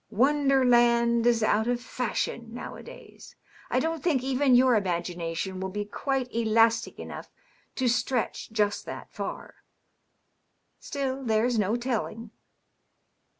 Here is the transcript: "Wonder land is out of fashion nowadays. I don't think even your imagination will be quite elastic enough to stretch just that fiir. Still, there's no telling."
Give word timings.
"Wonder 0.09 0.65
land 0.65 1.27
is 1.27 1.43
out 1.43 1.67
of 1.67 1.79
fashion 1.79 2.51
nowadays. 2.55 3.35
I 3.69 3.79
don't 3.79 4.01
think 4.01 4.23
even 4.23 4.55
your 4.55 4.73
imagination 4.75 5.59
will 5.59 5.69
be 5.69 5.85
quite 5.85 6.27
elastic 6.33 6.97
enough 6.97 7.29
to 7.75 7.87
stretch 7.87 8.51
just 8.51 8.87
that 8.87 9.11
fiir. 9.13 9.51
Still, 10.79 11.23
there's 11.23 11.59
no 11.59 11.75
telling." 11.75 12.31